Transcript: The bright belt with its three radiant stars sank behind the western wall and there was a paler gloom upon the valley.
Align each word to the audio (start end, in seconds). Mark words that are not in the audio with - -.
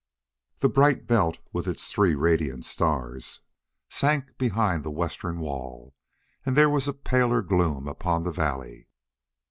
The 0.61 0.67
bright 0.67 1.05
belt 1.05 1.37
with 1.53 1.67
its 1.67 1.91
three 1.91 2.15
radiant 2.15 2.65
stars 2.65 3.41
sank 3.87 4.35
behind 4.39 4.83
the 4.83 4.89
western 4.89 5.37
wall 5.39 5.93
and 6.43 6.57
there 6.57 6.71
was 6.71 6.87
a 6.87 6.93
paler 6.93 7.43
gloom 7.43 7.87
upon 7.87 8.23
the 8.23 8.31
valley. 8.31 8.87